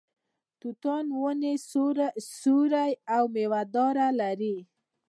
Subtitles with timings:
[0.03, 0.03] د
[0.59, 1.53] توتانو ونې
[2.41, 4.57] سیوری او میوه دواړه لري.